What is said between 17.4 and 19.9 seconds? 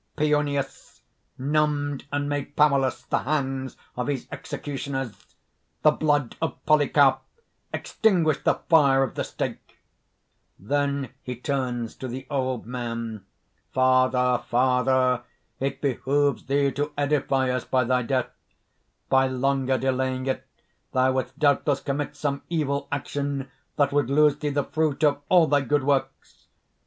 us by thy death! By longer